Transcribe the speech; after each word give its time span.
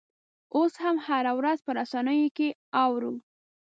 اوس 0.55 0.73
هم 0.83 0.95
هره 1.05 1.31
ورځ 1.39 1.57
په 1.65 1.71
رسنیو 1.79 2.33
کې 2.37 2.47
اورو. 2.83 3.13